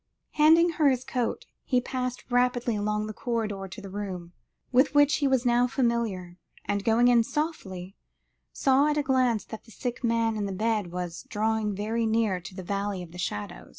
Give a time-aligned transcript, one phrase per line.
[0.31, 4.33] Handing her his coat, he passed rapidly along the corridor to the room,
[4.71, 7.95] with which he was now familiar; and, going in softly,
[8.51, 12.39] saw at a glance that the sick man in the bed was drawing very near
[12.41, 13.69] to the Valley of the Shadow.